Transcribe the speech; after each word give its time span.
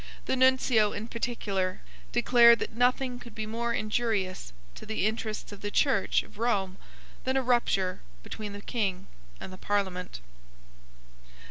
The 0.25 0.35
Nuncio, 0.35 0.93
in 0.93 1.09
particular, 1.09 1.79
declared 2.11 2.57
that 2.57 2.73
nothing 2.75 3.19
could 3.19 3.35
be 3.35 3.45
more 3.45 3.71
injurious 3.71 4.51
to 4.73 4.87
the 4.87 5.05
interests 5.05 5.51
of 5.51 5.61
the 5.61 5.69
Church 5.69 6.23
of 6.23 6.39
Rome 6.39 6.77
than 7.23 7.37
a 7.37 7.43
rupture 7.43 8.01
between 8.23 8.53
the 8.53 8.61
King 8.61 9.05
and 9.39 9.53
the 9.53 9.59
Parliament. 9.59 10.19